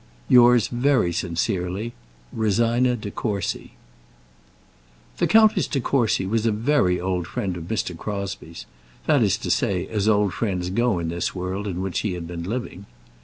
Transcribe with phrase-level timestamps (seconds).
[0.29, 1.93] Yours very sincerely,
[2.33, 3.73] ROSINA DE COURCY.
[5.19, 7.95] The Countess De Courcy was a very old friend of Mr.
[7.95, 8.65] Crosbie's;
[9.05, 12.25] that is to say, as old friends go in the world in which he had
[12.27, 12.87] been living.